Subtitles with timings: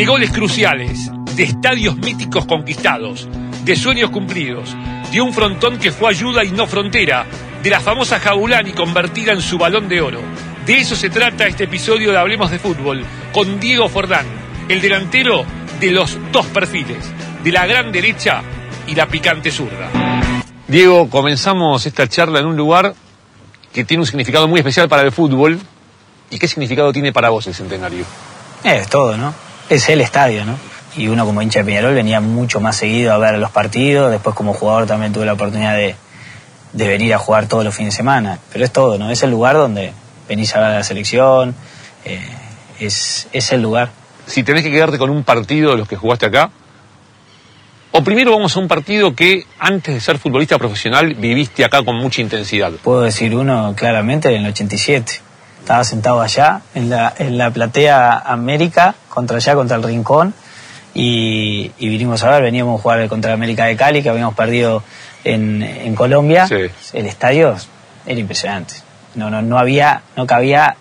[0.00, 3.28] de goles cruciales, de estadios míticos conquistados,
[3.64, 4.74] de sueños cumplidos,
[5.12, 7.26] de un frontón que fue ayuda y no frontera,
[7.62, 10.22] de la famosa Jaulani convertida en su balón de oro.
[10.64, 14.24] De eso se trata este episodio de Hablemos de Fútbol, con Diego Fordán,
[14.70, 15.44] el delantero
[15.78, 17.04] de los dos perfiles,
[17.44, 18.40] de la gran derecha
[18.86, 19.90] y la picante zurda.
[20.66, 22.94] Diego, comenzamos esta charla en un lugar
[23.70, 25.60] que tiene un significado muy especial para el fútbol.
[26.30, 28.06] ¿Y qué significado tiene para vos el centenario?
[28.64, 29.49] Es todo, ¿no?
[29.70, 30.58] Es el estadio, ¿no?
[30.96, 34.10] Y uno como hincha de Peñarol venía mucho más seguido a ver los partidos.
[34.10, 35.94] Después como jugador también tuve la oportunidad de,
[36.72, 38.38] de venir a jugar todos los fines de semana.
[38.52, 39.10] Pero es todo, ¿no?
[39.10, 39.92] Es el lugar donde
[40.28, 41.54] venís a ver a la selección.
[42.04, 42.20] eh,
[42.80, 43.90] es, es el lugar.
[44.26, 46.50] Si tenés que quedarte con un partido de los que jugaste acá,
[47.92, 51.96] o primero vamos a un partido que antes de ser futbolista profesional viviste acá con
[51.96, 52.72] mucha intensidad.
[52.82, 55.20] Puedo decir uno claramente en el 87.
[55.60, 60.34] Estaba sentado allá en la, en la platea América, contra allá, contra el Rincón,
[60.94, 64.82] y, y vinimos a ver, veníamos a jugar contra América de Cali, que habíamos perdido
[65.22, 66.48] en, en Colombia.
[66.48, 66.66] Sí.
[66.92, 67.54] El estadio
[68.04, 68.74] era impresionante.
[69.14, 70.76] No, no, no había, no cabía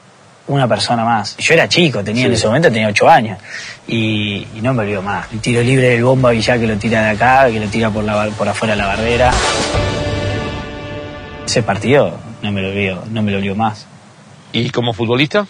[0.48, 1.38] una persona más.
[1.38, 3.38] Yo era chico, tenía en ese momento tenía ocho años
[3.88, 5.28] y, y no me olvido más.
[5.32, 8.04] El tiro libre del bomba Villar que lo tira de acá, que lo tira por,
[8.04, 9.32] la, por afuera de la bardera.
[11.46, 13.86] Ese partido no me lo olvido, no me lo olvido más.
[14.52, 15.46] ¿Y como futbolista?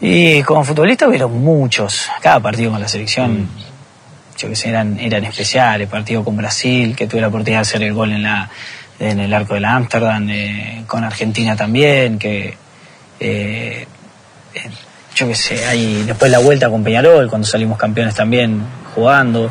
[0.00, 2.08] Y como futbolista hubieron muchos.
[2.20, 3.48] Cada partido con la selección,
[4.38, 5.88] yo que sé, eran, eran especiales.
[5.88, 8.50] Partido con Brasil, que tuve la oportunidad de hacer el gol en, la,
[8.98, 12.56] en el arco de la Ámsterdam, eh, con Argentina también, que
[13.20, 13.86] eh,
[15.14, 18.62] yo que sé, hay después la vuelta con Peñarol, cuando salimos campeones también
[18.94, 19.50] jugando.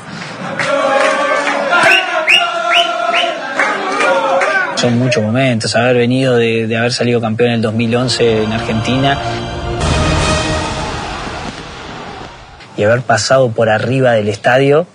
[4.76, 9.18] Son muchos momentos, haber venido de, de haber salido campeón en el 2011 en Argentina
[12.78, 14.86] y haber pasado por arriba del estadio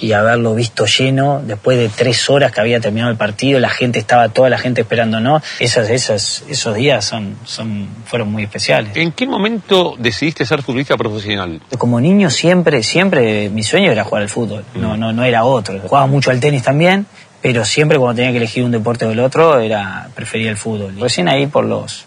[0.00, 3.98] y haberlo visto lleno después de tres horas que había terminado el partido, la gente
[3.98, 5.42] estaba, toda la gente esperándonos.
[5.58, 8.96] Esos, esos, esos días son, son, fueron muy especiales.
[8.96, 11.60] ¿En qué momento decidiste ser futbolista profesional?
[11.76, 15.80] Como niño siempre, siempre mi sueño era jugar al fútbol, no, no, no era otro.
[15.80, 17.06] Jugaba mucho al tenis también,
[17.40, 20.96] pero siempre cuando tenía que elegir un deporte o el otro, era, prefería el fútbol.
[20.98, 22.06] Recién ahí por los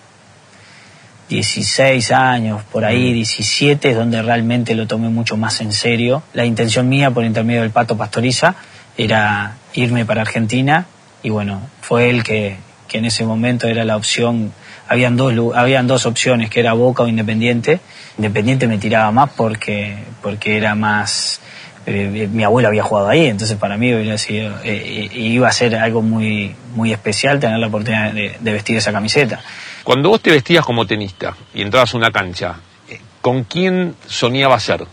[1.29, 6.23] 16 años, por ahí 17, es donde realmente lo tomé mucho más en serio.
[6.33, 8.55] La intención mía, por intermedio del Pato Pastoriza,
[8.97, 10.85] era irme para Argentina
[11.23, 14.51] y bueno, fue él que, que en ese momento era la opción.
[14.89, 17.79] Habían dos, habían dos opciones, que era Boca o Independiente.
[18.17, 21.39] Independiente me tiraba más porque, porque era más...
[21.85, 25.51] eh, mi abuelo había jugado ahí, entonces para mí hubiera sido, eh, eh, iba a
[25.51, 29.39] ser algo muy, muy especial tener la oportunidad de- de vestir esa camiseta.
[29.83, 32.55] Cuando vos te vestías como tenista y entrabas a una cancha,
[32.89, 34.85] eh, ¿con quién soñabas ser?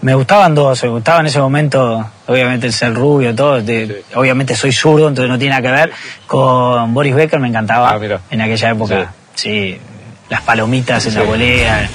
[0.00, 4.54] Me gustaban dos, me gustaba en ese momento, obviamente el ser rubio, todo, de- obviamente
[4.54, 5.92] soy zurdo, entonces no tiene nada que ver.
[6.28, 9.76] Con Boris Becker me encantaba Ah, en aquella época, sí.
[10.28, 11.90] las palomitas en la volea.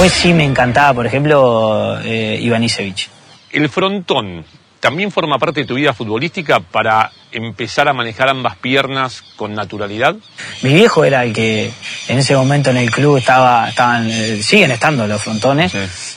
[0.00, 3.10] Después sí me encantaba, por ejemplo, eh, Iván Isevich.
[3.50, 4.46] ¿El frontón
[4.80, 10.16] también forma parte de tu vida futbolística para empezar a manejar ambas piernas con naturalidad?
[10.62, 11.70] Mi viejo era el que
[12.08, 15.74] en ese momento en el club estaba, estaban, eh, siguen estando los frontones.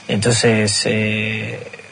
[0.07, 1.82] Entonces eh,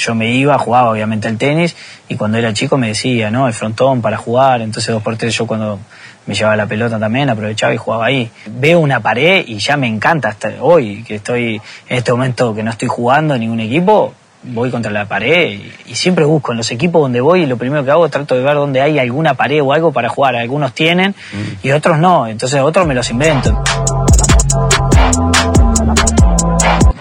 [0.00, 1.76] yo me iba, jugaba obviamente al tenis
[2.08, 3.46] y cuando era chico me decía, ¿no?
[3.46, 4.62] El frontón para jugar.
[4.62, 5.78] Entonces dos por tres yo cuando
[6.26, 8.30] me llevaba la pelota también aprovechaba y jugaba ahí.
[8.46, 12.62] Veo una pared y ya me encanta hasta hoy que estoy en este momento que
[12.62, 14.14] no estoy jugando en ningún equipo.
[14.42, 17.84] Voy contra la pared y, siempre busco en los equipos donde voy y lo primero
[17.84, 20.34] que hago trato de ver dónde hay alguna pared o algo para jugar.
[20.34, 21.14] Algunos tienen
[21.62, 23.62] y otros no, entonces otros me los invento.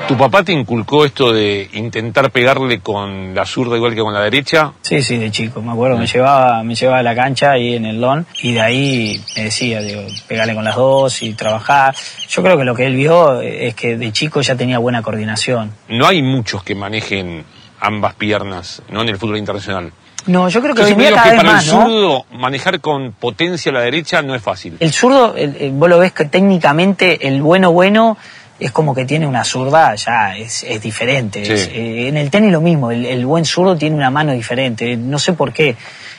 [0.10, 4.22] ¿Tu papá te inculcó esto de intentar pegarle con la zurda igual que con la
[4.22, 4.72] derecha?
[4.82, 5.62] Sí, sí, de chico.
[5.62, 8.60] Me acuerdo, me llevaba, me llevaba a la cancha ahí en el LON y de
[8.62, 11.96] ahí me decía, digo, pegarle con las dos y trabajar.
[12.28, 15.74] Yo creo que lo que él vio es que de chico ya tenía buena coordinación.
[15.90, 17.44] No hay muchos que manejen
[17.80, 19.04] ambas piernas, ¿no?
[19.04, 19.92] En el fútbol internacional.
[20.26, 21.82] No, yo creo que hoy día cada que vez para más, el ¿no?
[21.86, 24.76] zurdo manejar con potencia la derecha no es fácil.
[24.80, 28.18] El zurdo, el- el- vos lo ves que técnicamente el bueno bueno
[28.60, 31.46] es como que tiene una zurda, ya es, es diferente.
[31.46, 31.54] Sí.
[31.54, 34.98] Es, eh, en el tenis lo mismo, el, el buen zurdo tiene una mano diferente,
[34.98, 35.76] no sé por qué.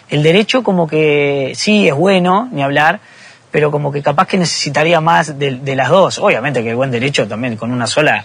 [0.08, 3.00] El derecho como que sí es bueno, ni hablar,
[3.50, 6.18] pero como que capaz que necesitaría más de, de las dos.
[6.18, 8.24] Obviamente que el buen derecho también con una sola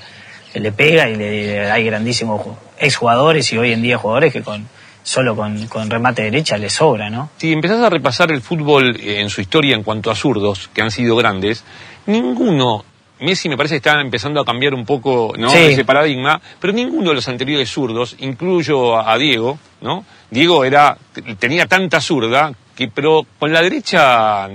[0.54, 4.68] le pega y le, hay grandísimos ju- exjugadores y hoy en día jugadores que con
[5.04, 7.30] solo con, con remate derecha le sobra, ¿no?
[7.38, 10.90] Si empezás a repasar el fútbol en su historia en cuanto a zurdos, que han
[10.90, 11.64] sido grandes,
[12.08, 12.84] ninguno
[13.20, 15.50] Messi me parece que está empezando a cambiar un poco ¿no?
[15.50, 15.58] Sí.
[15.58, 20.06] ese paradigma, pero ninguno de los anteriores zurdos, incluyo a, a Diego, ¿no?
[20.30, 20.98] Diego era,
[21.40, 24.50] tenía tanta zurda, que, pero con la derecha.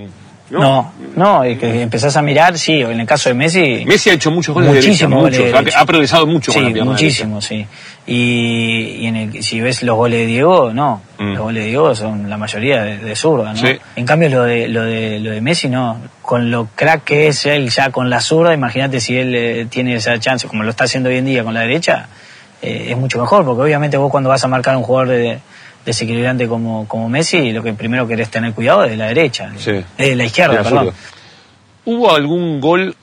[0.51, 3.83] No, no, es que empezás a mirar, sí, en el caso de Messi.
[3.85, 6.73] Messi ha hecho muchos goles de derecha, Muchísimos muchos, ha- progresado mucho con la Sí,
[6.73, 7.65] pierna muchísimo, sí.
[8.07, 11.01] Y, y en el- si ves los goles de Diego, no.
[11.17, 11.29] Mm.
[11.33, 13.57] Los goles de Diego son la mayoría de, de zurda, ¿no?
[13.57, 13.77] Sí.
[13.95, 15.97] En cambio, lo de, lo, de, lo de Messi, no.
[16.21, 19.95] Con lo crack que es él ya con la zurda, imagínate si él eh, tiene
[19.95, 22.07] esa chance, como lo está haciendo hoy en día con la derecha,
[22.61, 25.39] eh, es mucho mejor, porque obviamente vos cuando vas a marcar a un jugador de,
[25.85, 29.71] desequilibrante como, como Messi, lo que primero querés tener cuidado es de la derecha, Sí.
[29.71, 30.91] eh, de la izquierda, De perdón.
[31.85, 32.95] ¿Hubo algún gol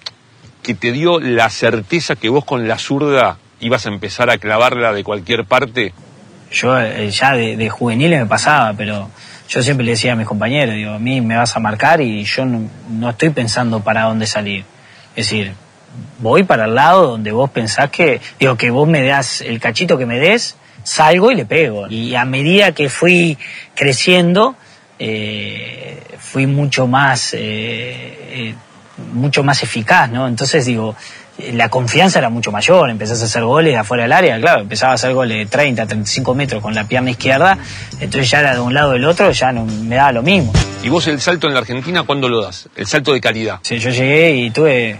[0.62, 4.92] que te dio la certeza que vos con la zurda ibas a empezar a clavarla
[4.92, 5.92] de cualquier parte?
[6.52, 9.10] Yo eh, ya de, de juveniles me pasaba, pero
[9.48, 12.22] yo siempre le decía a mis compañeros, digo, a mí me vas a marcar y
[12.24, 14.64] yo no, no estoy pensando para dónde salir.
[15.16, 15.52] Es decir,
[16.20, 19.98] voy para el lado donde vos pensás que, digo, que vos me das el cachito
[19.98, 20.56] que me des,
[20.88, 21.86] salgo y le pego.
[21.88, 23.36] Y a medida que fui
[23.74, 24.56] creciendo,
[24.98, 28.54] eh, fui mucho más, eh, eh,
[29.12, 30.26] mucho más eficaz, ¿no?
[30.26, 30.96] Entonces digo,
[31.52, 34.94] la confianza era mucho mayor, empezás a hacer goles afuera del área, claro, empezaba a
[34.94, 37.58] hacer goles de 30, 35 metros con la pierna izquierda,
[38.00, 40.52] entonces ya era de un lado o del otro, ya no me daba lo mismo.
[40.82, 42.68] ¿Y vos el salto en la Argentina cuándo lo das?
[42.74, 43.60] El salto de calidad.
[43.62, 44.98] Sí, yo llegué y tuve,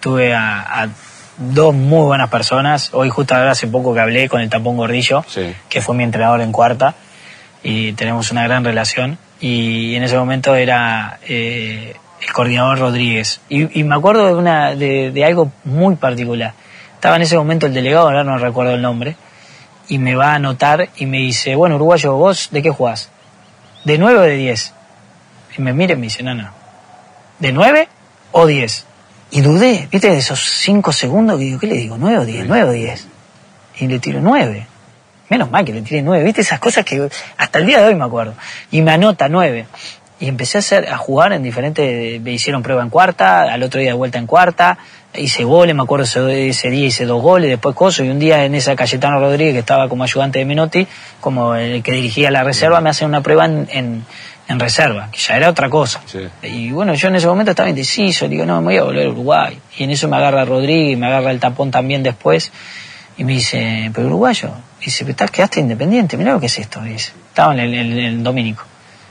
[0.00, 0.88] tuve a, a
[1.38, 2.90] dos muy buenas personas.
[2.92, 5.54] Hoy justo ahora hace poco que hablé con el tapón gordillo, Sí.
[5.68, 6.94] que fue mi entrenador en cuarta,
[7.62, 9.18] y tenemos una gran relación.
[9.40, 11.94] Y en ese momento era eh,
[12.26, 13.40] el coordinador Rodríguez.
[13.48, 16.54] Y, y me acuerdo de, una, de, de algo muy particular.
[16.94, 19.16] Estaba en ese momento el delegado, ahora no recuerdo el nombre,
[19.88, 23.10] y me va a anotar y me dice, bueno, uruguayo, ¿vos de qué jugás?
[23.84, 24.72] ¿De 9 o de 10?
[25.58, 26.50] Y me mira y me dice, no, no,
[27.38, 27.88] ¿de 9
[28.32, 28.86] o 10?
[29.30, 31.96] Y dudé, viste, de esos 5 segundos que digo, ¿qué le digo?
[31.96, 32.48] ¿9 o 10?
[32.48, 33.08] ¿9 o 10?
[33.80, 34.66] Y le tiro 9.
[35.28, 37.94] Menos mal que le tiré 9, viste, esas cosas que hasta el día de hoy
[37.96, 38.34] me acuerdo.
[38.70, 39.66] Y me anota 9.
[40.18, 43.80] Y empecé a, hacer, a jugar en diferentes, me hicieron prueba en cuarta, al otro
[43.80, 44.78] día de vuelta en cuarta,
[45.14, 48.44] hice goles, me acuerdo ese, ese día hice dos goles, después coso, y un día
[48.44, 50.86] en esa Cayetano Rodríguez, que estaba como ayudante de Menotti,
[51.20, 54.04] como el que dirigía la reserva, me hacen una prueba en, en,
[54.48, 56.00] en reserva, que ya era otra cosa.
[56.06, 56.20] Sí.
[56.42, 59.10] Y bueno, yo en ese momento estaba indeciso, digo, no, me voy a volver a
[59.10, 59.58] Uruguay.
[59.76, 62.52] Y en eso me agarra Rodríguez, me agarra el tapón también después,
[63.18, 64.50] y me dice, pero uruguayo,
[64.80, 67.12] dice, pero estás, quedaste independiente, mirá lo que es esto, dice.
[67.28, 68.64] Estaba en el, en el Domínico.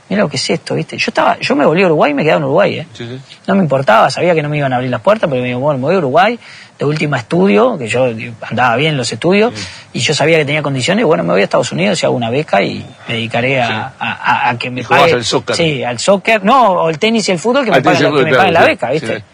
[0.08, 0.96] Mirá lo que es esto, ¿viste?
[0.96, 2.86] Yo estaba, yo me volví a Uruguay y me quedaba en Uruguay, ¿eh?
[2.92, 3.20] Sí, sí.
[3.48, 5.58] No me importaba, sabía que no me iban a abrir las puertas, pero me digo,
[5.58, 6.38] bueno, me voy a Uruguay,
[6.78, 8.06] de última estudio, que yo
[8.48, 9.52] andaba bien en los estudios,
[9.92, 12.30] y yo sabía que tenía condiciones, bueno, me voy a Estados Unidos y hago una
[12.30, 13.72] beca y me dedicaré a, Sí.
[13.72, 15.56] a- a- a que me Y pague- al soccer.
[15.56, 18.14] Sí, al soccer, no, o el tenis y el fútbol, que me paguen, la- el
[18.14, 19.24] que me fútbol, paguen la claro, beca, ¿viste?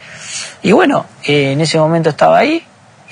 [0.63, 2.63] Y bueno, eh, en ese momento estaba ahí,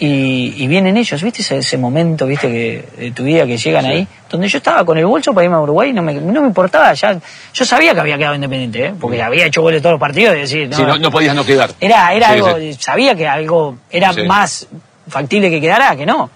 [0.03, 1.43] y, y vienen ellos, ¿viste?
[1.43, 2.49] Ese, ese momento, ¿viste?
[2.49, 3.91] Que, de tu vida que llegan Sí.
[3.91, 6.41] ahí, donde yo estaba con el bolso para irme a Uruguay y no me, no
[6.41, 7.19] me importaba, ya,
[7.53, 8.95] yo sabía que había quedado independiente, ¿eh?
[8.99, 11.45] Porque había hecho goles todos los partidos y decir, no, Sí, no, no podías no
[11.45, 11.71] quedar.
[11.81, 12.75] era, era Sí, algo, sí.
[12.81, 14.23] sabía que algo era Sí.
[14.23, 14.67] más
[15.07, 16.31] factible que quedara que no.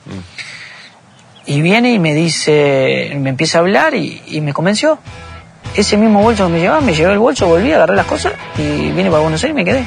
[1.47, 4.99] Y viene y me dice, me empieza a hablar y, y me convenció.
[5.75, 8.91] Ese mismo bolso que me llevaba, me llevé el bolso, volví, agarré las cosas y
[8.93, 9.85] vine para Buenos Aires y me quedé.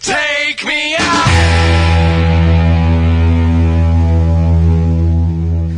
[0.00, 1.73] Take me out.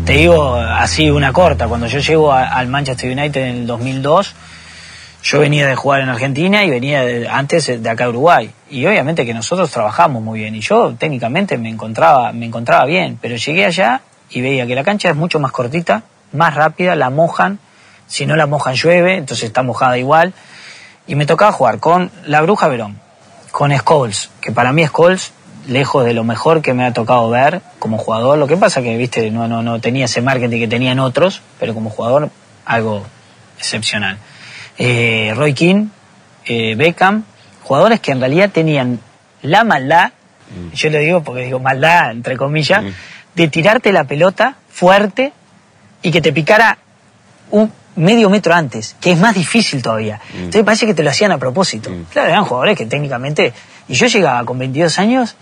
[0.06, 4.34] Te digo así una corta, cuando yo llego al Manchester United en el 2002,
[5.24, 8.52] yo venía de jugar en Argentina y venía de- antes de acá a Uruguay.
[8.70, 13.18] Y obviamente que nosotros trabajamos muy bien y yo técnicamente me encontraba, me encontraba bien,
[13.20, 17.10] pero llegué allá y veía que la cancha es mucho más cortita, más rápida, la
[17.10, 17.58] mojan,
[18.06, 20.32] si no la mojan llueve, entonces está mojada igual.
[21.08, 23.00] Y me tocaba jugar con la Bruja Verón,
[23.50, 25.32] con Scholes, que para mí Scholes,
[25.66, 28.96] lejos de lo mejor que me ha tocado ver como jugador, lo que pasa que,
[28.96, 32.30] viste, no, no, no tenía ese marketing que tenían otros, pero como jugador,
[32.64, 33.04] algo
[33.58, 34.18] excepcional.
[34.78, 35.88] Eh, Roy King,
[36.44, 37.24] eh, Beckham,
[37.62, 39.00] jugadores que en realidad tenían
[39.42, 40.12] la maldad,
[40.74, 42.88] yo lo digo porque digo maldad, entre comillas, Mm.
[43.34, 45.32] de tirarte la pelota fuerte
[46.02, 46.78] y que te picara
[47.50, 50.20] un medio metro antes, que es más difícil todavía.
[50.34, 51.90] Entonces parece que te lo hacían a propósito.
[51.90, 52.04] Mm.
[52.12, 53.52] Claro, eran jugadores que técnicamente...
[53.88, 55.36] Y yo llegaba con 22 años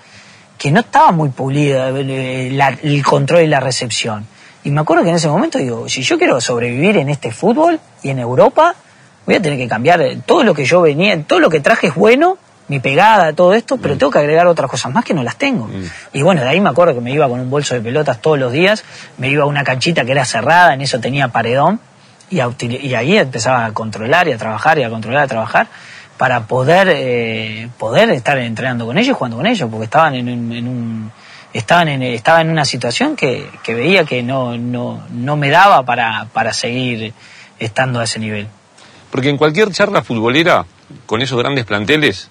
[0.65, 4.27] que no estaba muy pulida eh, la- el control y la recepción.
[4.65, 7.79] Y me acuerdo que en ese momento digo, si yo quiero sobrevivir en este fútbol
[8.03, 8.75] y en Europa,
[9.27, 11.89] voy a tener que cambiar eh, todo lo que yo venía, todo lo que traje
[11.89, 15.23] es bueno, mi pegada, todo esto, pero tengo que agregar otras cosas más que no
[15.23, 15.69] las tengo.
[16.15, 18.39] Y bueno, de ahí me acuerdo que me iba con un bolso de pelotas todos
[18.39, 18.85] los días,
[19.19, 21.79] me iba a una canchita que era cerrada, en eso tenía paredón,
[22.31, 25.67] y, a y ahí empezaba a controlar y a trabajar y a controlar, a trabajar,
[26.25, 30.53] para poder, eh, poder estar entrenando con ellos, jugando con ellos, porque estaban en un,
[30.55, 31.13] en un-
[31.53, 35.83] estaban en, estaba en una situación que, que veía que no, no, no me daba
[35.83, 37.13] para, para seguir
[37.59, 38.47] estando a ese nivel.
[39.11, 40.65] Porque en cualquier charla futbolera,
[41.05, 42.31] con esos grandes planteles,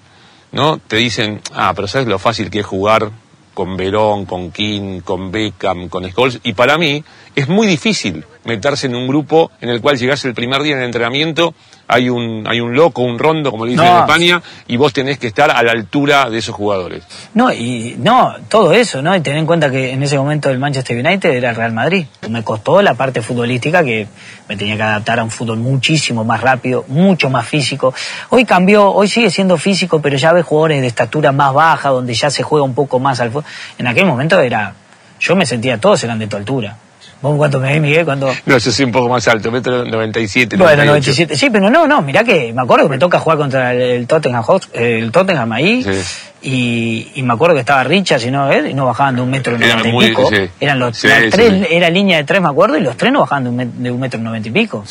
[0.51, 0.79] ¿no?
[0.79, 3.12] Te dicen, ah, pero ¿sabes lo fácil que es jugar
[3.53, 6.39] con Verón, con King, con Beckham, con Scholes?
[6.41, 7.03] Y para mí
[7.35, 10.79] es muy difícil meterse en un grupo en el cual llegás el primer día en
[10.79, 11.53] el entrenamiento,
[11.93, 13.93] hay un, hay un loco, un rondo, como le dicen No.
[13.93, 17.03] en España, y vos tenés que estar a la altura de esos jugadores.
[17.35, 19.15] No, y no, todo eso, ¿no?
[19.15, 22.05] Y tener en cuenta que en ese momento el Manchester United era el Real Madrid.
[22.29, 24.07] Me costó la parte futbolística que
[24.50, 27.93] me tenía que adaptar a un fútbol muchísimo más rápido, mucho más físico.
[28.29, 32.13] Hoy cambió, hoy sigue siendo físico, pero ya ves jugadores de estatura más baja, donde
[32.13, 33.45] ya se juega un poco más al fútbol.
[33.77, 34.73] En aquel momento era,
[35.19, 36.77] yo me sentía, todos eran de tu altura.
[37.24, 38.06] ¿Vos cuánto me ves, Miguel?
[38.06, 40.88] Cuando, No, yo soy un poco más alto, metro 97, bueno, 98.
[40.92, 41.36] 97.
[41.38, 44.08] Sí, pero no, no, mirá que me acuerdo que me toca jugar contra el, el
[44.08, 45.84] Tottenham, el Tottenham ahí.
[45.84, 45.92] Sí.
[46.42, 49.30] Y, y me acuerdo que estaba Richard y no, él, y no bajaban de un
[49.30, 50.30] metro noventa y pico.
[50.30, 50.50] sí.
[50.60, 53.46] Eran los Sí, tres, era línea de tres, me acuerdo, y los tres no bajaban
[53.46, 54.84] de un, met- de un metro noventa y pico.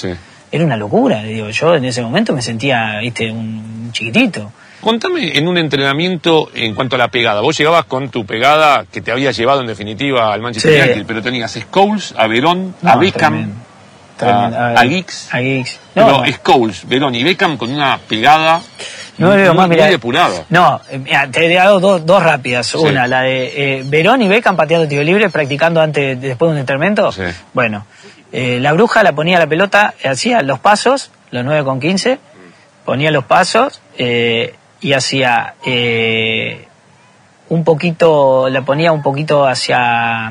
[0.51, 1.51] Era una locura, digo.
[1.51, 4.51] Yo en ese momento me sentía, viste, un chiquitito.
[4.83, 7.41] Contame en un entrenamiento en cuanto a la pegada.
[7.41, 10.81] Vos llegabas con tu pegada que te había llevado en definitiva al Manchester Sí.
[10.91, 13.55] United, pero tenías Scholes, a Verón, a Beckham, tremendo.
[14.17, 14.59] Tremendo.
[14.59, 15.29] a, a Giggs.
[15.33, 15.79] A Giggs.
[15.95, 16.37] No, Pero.
[16.37, 18.61] Scholes, Verón y Beckham con una pegada
[19.19, 20.45] No muy, más, muy depurada.
[20.51, 22.75] No, eh, mira, te hago dos, dos rápidas.
[22.75, 26.59] Una, la de eh, Verón y Beckham pateando tiro libre, practicando antes, después de un
[26.59, 27.12] entrenamiento.
[27.12, 27.23] Sí.
[27.55, 27.87] Bueno,
[28.33, 32.19] eh, la bruja la ponía la pelota, hacía los pasos, los 9 con 15,
[32.85, 36.67] ponía los pasos eh, y hacía eh,
[37.49, 40.31] un poquito, la ponía un poquito hacia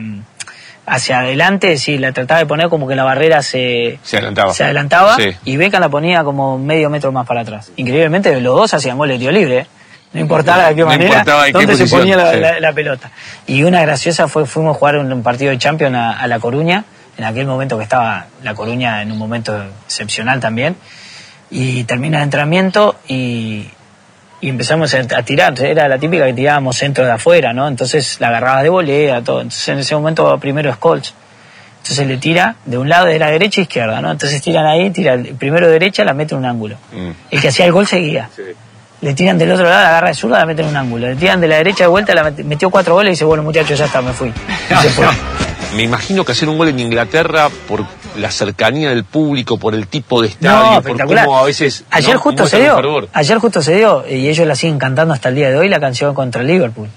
[0.83, 4.53] hacia adelante, es decir, la trataba de poner como que la barrera se, Se adelantaba.
[4.53, 5.29] se adelantaba Sí.
[5.45, 7.71] y Beckham la ponía como medio metro más para atrás.
[7.77, 9.57] Increíblemente, los dos hacían goles de tiro libre.
[9.59, 9.67] ¿eh?
[10.13, 12.39] No importaba de qué No manera, qué dónde se ponía la, sí.
[12.39, 13.11] la- la pelota.
[13.47, 16.39] Y una graciosa fue, fuimos a jugar un, un partido de Champions a, a La
[16.39, 16.83] Coruña,
[17.17, 20.75] en aquel momento que estaba La Coruña en un momento excepcional también.
[21.51, 23.69] Y termina el entrenamiento y,
[24.41, 25.59] y empezamos a, a tirar.
[25.61, 27.67] Era la típica que tirábamos centro de afuera, ¿no?
[27.67, 29.41] Entonces la agarraba de volea, todo.
[29.41, 31.13] Entonces en ese momento primero Scholes.
[31.83, 34.11] Entonces le tira de un lado, era derecha e izquierda, ¿no?
[34.11, 36.75] Entonces tiran ahí, tira primero derecha, la mete en un ángulo.
[36.91, 37.09] Mm.
[37.31, 38.29] El que hacía el gol seguía.
[39.01, 41.07] Le tiran del otro lado, la agarra de zurda, la mete en un ángulo.
[41.07, 43.41] Le tiran de la derecha de vuelta, la met- metió cuatro goles y dice, bueno
[43.41, 44.31] muchachos, ya está, me fui.
[44.71, 45.05] Y se fue.
[45.75, 47.85] Me imagino que hacer un gol en Inglaterra por
[48.17, 52.15] la cercanía del público, por el tipo de estadio, No, por cómo a veces ayer
[52.15, 52.19] ¿no?
[52.19, 55.49] justo se dio, ayer justo se dio, y ellos la siguen cantando hasta el día
[55.49, 56.89] de hoy, la canción contra el Liverpool.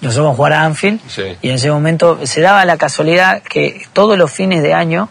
[0.00, 1.22] Nosotros vamos a jugar a Anfield, Sí.
[1.40, 5.08] y en ese momento se daba la casualidad que todos los fines de año,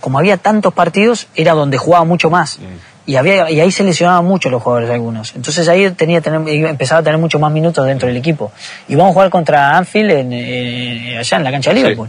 [0.00, 2.58] como había tantos partidos, era donde jugaba mucho más.
[2.58, 2.62] Mm.
[3.04, 5.34] Y, había, y ahí se lesionaban mucho los jugadores algunos.
[5.34, 8.52] Entonces ahí tenía tener, empezaba a tener muchos más minutos dentro del equipo.
[8.88, 12.00] Y vamos a jugar contra Anfield en, eh, allá en la cancha de Sí.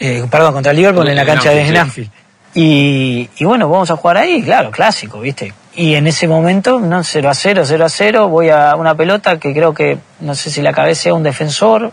[0.00, 2.10] Eh, perdón, contra Liverpool en la cancha de Anfield.
[2.54, 5.52] Y, y bueno, vamos a jugar ahí, claro, clásico, ¿viste?
[5.74, 9.38] Y en ese momento, no, 0 a 0, 0 a 0, voy a una pelota
[9.38, 11.92] que creo que, no sé si la cabecea un defensor,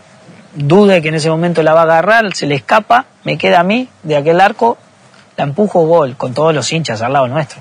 [0.54, 3.62] dude que en ese momento la va a agarrar, se le escapa, me queda a
[3.62, 4.78] mí de aquel arco,
[5.36, 7.60] la empujo gol, con todos los hinchas al lado nuestro.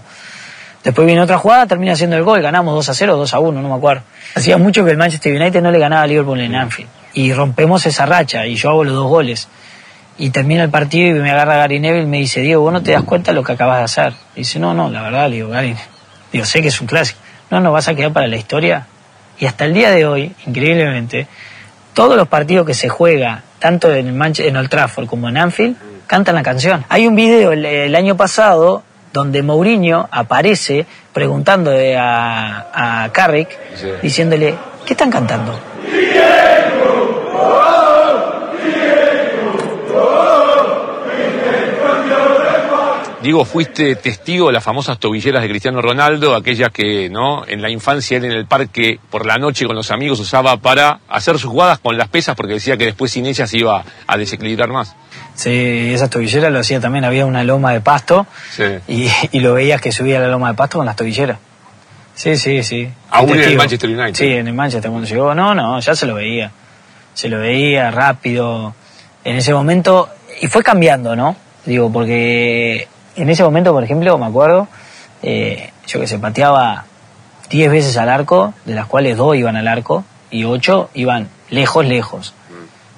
[0.83, 3.61] Después viene otra jugada, termina haciendo el gol, ganamos 2 a 0, 2 a 1,
[3.61, 4.03] no me acuerdo.
[4.35, 6.89] Hacía mucho que el Manchester United no le ganaba a Liverpool en Anfield.
[7.13, 9.47] Y rompemos esa racha y yo hago los dos goles.
[10.17, 12.81] Y termina el partido y me agarra Gary Neville y me dice, Diego, vos no
[12.81, 14.13] te das cuenta de lo que acabas de hacer.
[14.35, 15.75] Y dice, no, no, la verdad, le digo, Gary,
[16.31, 17.19] digo, sé que es un clásico.
[17.51, 18.87] No, no, vas a quedar para la historia.
[19.39, 21.27] Y hasta el día de hoy, increíblemente,
[21.93, 25.37] todos los partidos que se juega, tanto en, el Manche- en Old Trafford como en
[25.37, 25.75] Anfield,
[26.07, 26.85] cantan la canción.
[26.87, 33.87] Hay un video el, el año pasado donde Mourinho aparece preguntando a, a Carrick, Sí.
[34.01, 34.55] diciéndole,
[34.85, 35.59] ¿qué están cantando?
[43.25, 47.71] Diego, fuiste testigo de las famosas tobilleras de Cristiano Ronaldo, aquellas que no en la
[47.71, 51.49] infancia él en el parque por la noche con los amigos usaba para hacer sus
[51.49, 54.95] jugadas con las pesas porque decía que después sin ellas iba a desequilibrar más.
[55.33, 58.63] Sí, esas tobilleras lo hacía también, había una loma de pasto Sí.
[58.87, 61.39] y, y lo veías que subía la loma de pasto con las tobilleras.
[62.13, 62.87] Sí, sí, sí.
[63.09, 63.57] Aún Fui en el.
[63.57, 64.13] Manchester United.
[64.13, 65.33] Sí, en el Manchester cuando llegó.
[65.33, 66.51] No, no, ya se lo veía.
[67.15, 68.73] Se lo veía rápido.
[69.23, 70.09] En ese momento,
[70.41, 71.35] y fue cambiando, ¿no?
[71.65, 74.67] Digo, porque en ese momento, por ejemplo, me acuerdo,
[75.21, 76.85] eh, yo que se pateaba
[77.49, 81.85] 10 veces al arco, de las cuales dos iban al arco y ocho iban lejos,
[81.85, 82.33] lejos.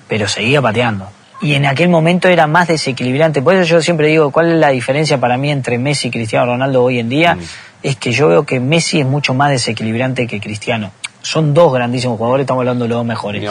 [0.07, 1.09] Pero seguía pateando.
[1.41, 3.41] Y en aquel momento era más desequilibrante.
[3.41, 6.47] Por eso yo siempre digo, ¿cuál es la diferencia para mí entre Messi y Cristiano
[6.47, 7.35] Ronaldo hoy en día?
[7.35, 7.41] Mm.
[7.83, 10.91] es que yo veo que Messi es mucho más desequilibrante que Cristiano.
[11.21, 13.43] Son dos grandísimos jugadores, estamos hablando de los dos mejores.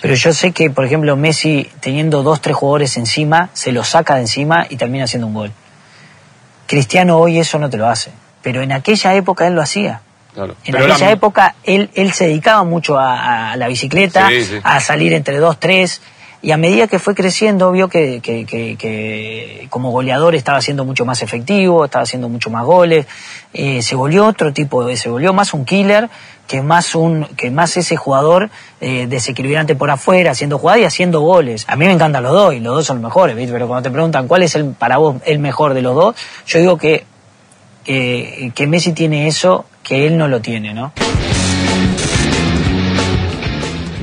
[0.00, 4.14] Pero yo sé que, por ejemplo, Messi teniendo dos, tres jugadores encima, se los saca
[4.16, 5.52] de encima y termina haciendo un gol.
[6.70, 8.12] Cristiano hoy eso no te lo hace.
[8.42, 10.02] Pero en aquella época él lo hacía.
[10.32, 10.54] Claro.
[10.64, 14.44] En Pero aquella la- época él, él se dedicaba mucho a, a la bicicleta, Sí,
[14.44, 14.60] sí.
[14.62, 16.00] a salir entre dos, tres,
[16.42, 21.04] y a medida que fue creciendo vio que, que- que- como goleador estaba siendo mucho
[21.04, 23.06] más efectivo, estaba haciendo mucho más goles,
[23.52, 26.08] eh, se volvió otro tipo, de, se volvió más un killer
[26.48, 31.20] que más un que más ese jugador eh, desequilibrante por afuera, haciendo jugadas y haciendo
[31.20, 31.64] goles.
[31.68, 33.52] A mí me encantan los dos y los dos son los mejores, ¿viste?
[33.52, 36.16] pero cuando te preguntan cuál es el para vos el mejor de los dos,
[36.46, 37.04] yo digo que
[37.84, 40.92] que, que Messi tiene eso que él no lo tiene, ¿no?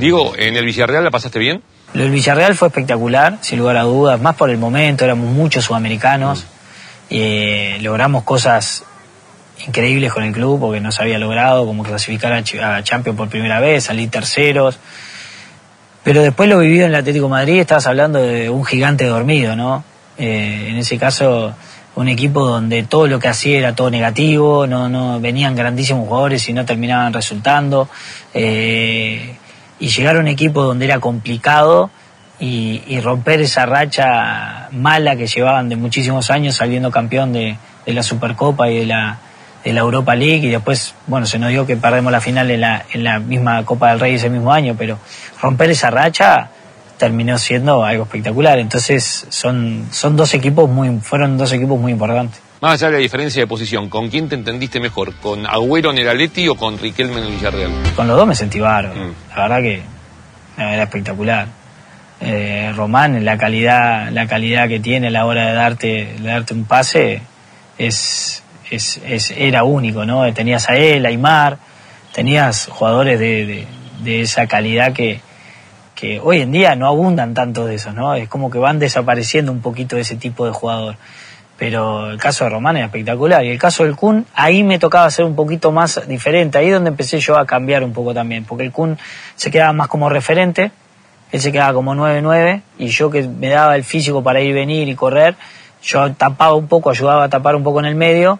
[0.00, 1.62] Digo, ¿en el Villarreal la pasaste bien?
[1.94, 5.64] Lo del Villarreal fue espectacular, sin lugar a dudas, más por el momento, éramos muchos
[5.64, 6.44] sudamericanos,
[7.10, 8.84] eh, logramos cosas
[9.66, 13.16] increíbles con el club porque no se había logrado, como clasificar a, Ch- a Champions
[13.16, 14.78] por primera vez, salir terceros.
[16.04, 19.56] Pero después lo vivido en el Atlético de Madrid, estabas hablando de un gigante dormido,
[19.56, 19.82] ¿no?
[20.18, 21.54] Eh, en ese caso,
[21.96, 26.48] un equipo donde todo lo que hacía era todo negativo, no, no venían grandísimos jugadores
[26.48, 27.88] y no terminaban resultando.
[28.34, 29.37] Eh,
[29.80, 31.90] y llegar a un equipo donde era complicado
[32.40, 37.92] y, y romper esa racha mala que llevaban de muchísimos años saliendo campeón de, de
[37.92, 39.18] la Supercopa y de la,
[39.64, 42.60] de la Europa League y después, bueno, se nos dio que perdemos la final en
[42.60, 44.98] la, en la misma Copa del Rey ese mismo año, pero
[45.40, 46.50] romper esa racha
[46.96, 48.58] terminó siendo algo espectacular.
[48.58, 52.40] Entonces son, son dos equipos muy, fueron dos equipos muy importantes.
[52.60, 55.14] Más allá de la diferencia de posición, ¿con quién te entendiste mejor?
[55.16, 57.70] ¿Con Agüero en el Atleti o con Riquelme en el Villarreal?
[57.94, 59.00] Con los dos me sentí bárbaro.
[59.00, 59.12] Mm.
[59.36, 59.82] La verdad que
[60.56, 61.46] era espectacular.
[62.20, 66.52] Eh, Román, la calidad, la calidad que tiene a la hora de darte, de darte
[66.52, 67.22] un pase
[67.78, 70.32] es, es, es- era único, ¿no?
[70.34, 71.58] Tenías a él, a Aymar,
[72.12, 73.66] tenías jugadores de, de-
[74.02, 75.20] de esa calidad que,
[75.94, 78.14] que hoy en día no abundan tanto de esos, ¿no?
[78.16, 80.96] Es como que van desapareciendo un poquito ese tipo de jugador.
[81.58, 83.44] Pero el caso de Román era espectacular.
[83.44, 86.56] Y el caso del Kun, ahí me tocaba ser un poquito más diferente.
[86.58, 88.44] Ahí es donde empecé yo a cambiar un poco también.
[88.44, 88.96] Porque el Kun
[89.34, 90.70] se quedaba más como referente,
[91.32, 94.88] él se quedaba como 9-9, y yo que me daba el físico para ir, venir
[94.88, 95.34] y correr,
[95.82, 98.38] yo tapaba un poco, ayudaba a tapar un poco en el medio,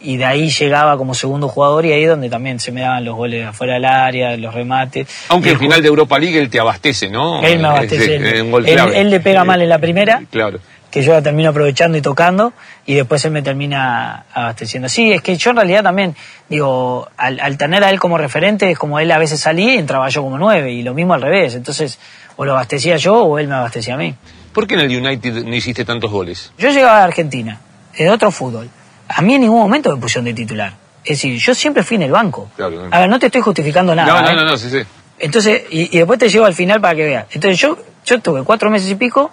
[0.00, 3.04] y de ahí llegaba como segundo jugador, y ahí es donde también se me daban
[3.04, 5.06] los goles afuera del área, los remates.
[5.28, 7.42] Aunque al el final de Europa League él te abastece, ¿no?
[7.42, 8.16] él me abastece.
[8.16, 10.60] Es- Él, él- él le pega mal en la primera, Claro.
[10.90, 12.52] Que yo la termino aprovechando y tocando,
[12.84, 14.88] y después él me termina abasteciendo.
[14.88, 16.16] Sí, es que yo en realidad también,
[16.48, 19.78] digo, al, al tener a él como referente, es como él a veces salía y
[19.78, 21.54] entraba yo como nueve, y lo mismo al revés.
[21.54, 21.98] Entonces,
[22.36, 24.14] o lo abastecía yo o él me abastecía a mí.
[24.52, 26.52] ¿Por qué en el United no hiciste tantos goles?
[26.58, 27.60] Yo llegaba a Argentina,
[27.96, 28.68] de otro fútbol.
[29.08, 30.72] A mí en ningún momento me pusieron de titular.
[31.04, 32.50] Es decir, yo siempre fui en el banco.
[32.56, 32.88] Claro.
[32.90, 34.12] A ver, no te estoy justificando nada.
[34.12, 34.34] no, no, ¿eh?
[34.34, 34.78] no, no, sí, sí.
[35.18, 37.26] Entonces, y, y después te llevo al final para que veas.
[37.30, 39.30] Entonces yo, yo tuve cuatro meses y pico,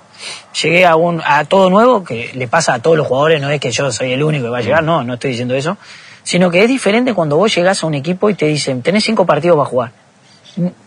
[0.62, 3.60] llegué a un, a todo nuevo, que le pasa a todos los jugadores, no es
[3.60, 5.77] que yo soy el único que va a llegar, no, no estoy diciendo eso,
[6.23, 9.25] sino que es diferente cuando vos llegás a un equipo y te dicen, tenés cinco
[9.25, 9.91] partidos para jugar.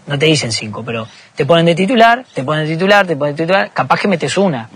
[0.07, 3.37] No te dicen cinco, pero te ponen de titular, te ponen de titular, te ponen
[3.37, 4.69] de titular, capaz que metes una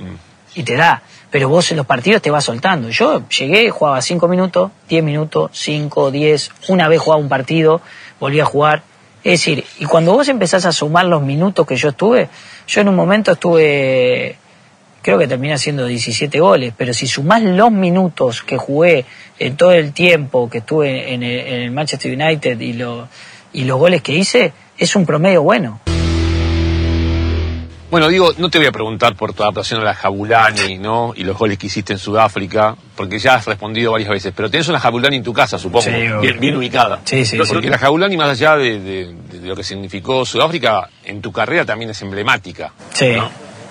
[0.55, 1.03] y te da.
[1.31, 2.88] Pero vos en los partidos te vas soltando.
[2.90, 7.81] Yo llegué, jugaba cinco minutos, diez minutos, cinco, diez, una vez jugaba un partido,
[8.21, 8.83] volví a jugar.
[9.25, 12.29] Es decir, y cuando vos empezás a sumar los minutos que yo estuve,
[12.69, 14.37] yo en un momento estuve,
[15.05, 19.05] creo que terminé haciendo 17 goles, pero si sumás los minutos que jugué
[19.38, 23.07] en todo el tiempo que estuve en el, en el Manchester United y, lo,
[23.53, 25.81] y los goles que hice, es un promedio bueno.
[27.90, 31.12] Bueno, digo, no te voy a preguntar por tu adaptación a la Jabulani, ¿no?
[31.14, 34.33] Y los goles que hiciste en Sudáfrica, porque ya has respondido varias veces.
[34.35, 35.85] Pero tenés una Jabulani en tu casa, supongo.
[35.85, 35.90] Sí,
[36.21, 37.03] bien, bien ubicada.
[37.05, 37.69] Sí, sí, Porque sí.
[37.69, 41.90] la Jabulani, más allá de, de- de lo que significó Sudáfrica, en tu carrera también
[41.90, 42.73] es emblemática.
[42.95, 43.12] Sí.
[43.14, 43.31] ¿no?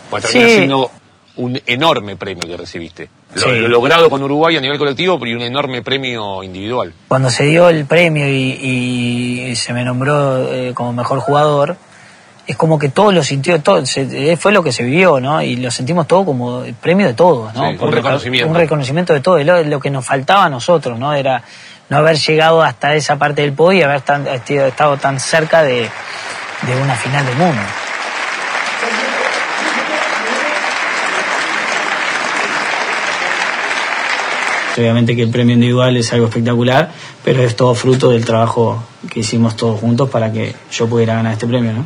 [0.10, 0.56] Pues termina Sí.
[0.56, 0.89] siendo
[1.36, 3.10] un enorme premio que recibiste.
[3.36, 3.50] Lo, Sí.
[3.60, 6.93] lo logrado con Uruguay a nivel colectivo, pero y un enorme premio individual.
[7.08, 11.76] cuando se dio el premio y, y se me nombró eh, como mejor jugador,
[12.46, 15.41] es como que todo lo sintió, todo, se- eh, fue lo que se vivió, ¿no?
[15.41, 17.72] Y lo sentimos todo como el premio de todos, ¿no?
[17.72, 18.48] Sí, un reconocimiento.
[18.50, 21.13] Un reconocimiento de todo, y lo, lo que nos faltaba a nosotros, ¿no?
[21.13, 21.41] Era
[21.89, 25.82] no haber llegado hasta esa parte del podio y haber tan- estado tan cerca de,
[26.67, 27.62] de una final del mundo.
[34.78, 36.92] Obviamente que el premio individual es algo espectacular,
[37.24, 41.34] pero es todo fruto del trabajo que hicimos todos juntos para que yo pudiera ganar
[41.34, 41.86] este premio, ¿no?